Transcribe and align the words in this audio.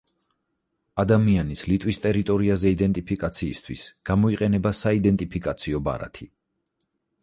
ადამიანის 1.03 1.61
ლიტვის 1.73 2.01
ტერიტორიაზე 2.07 2.73
იდენტიფიკაციისთვის 2.77 3.87
გამოიყენება 4.13 4.77
საიდენტიფიკაციო 4.83 5.89
ბარათი. 5.91 6.33